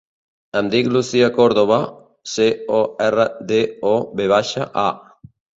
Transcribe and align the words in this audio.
Em 0.61 0.69
dic 0.75 0.87
Lucía 0.93 1.27
Cordova: 1.35 1.77
ce, 2.33 2.49
o, 2.79 2.81
erra, 3.09 3.29
de, 3.53 3.63
o, 3.91 3.95
ve 4.23 4.31
baixa, 4.37 4.69
a. 4.89 5.37